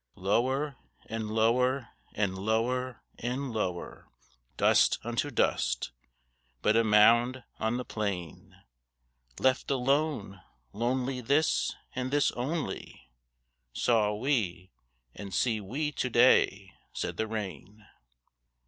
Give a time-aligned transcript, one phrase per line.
[0.15, 4.09] Lower, and lower, and lower, and lower,
[4.57, 5.91] Dust unto dust
[6.63, 8.59] but a mound on the plain.
[9.37, 10.41] Left alone,
[10.73, 13.11] lonely, this, and this only,
[13.73, 14.71] Saw we,
[15.13, 17.85] and see we to day, said the rain.